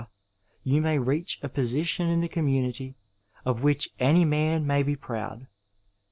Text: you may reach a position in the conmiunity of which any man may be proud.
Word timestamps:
you 0.63 0.81
may 0.81 0.97
reach 0.97 1.39
a 1.43 1.47
position 1.47 2.09
in 2.09 2.21
the 2.21 2.27
conmiunity 2.27 2.95
of 3.45 3.61
which 3.61 3.89
any 3.99 4.25
man 4.25 4.65
may 4.65 4.81
be 4.81 4.95
proud. 4.95 5.45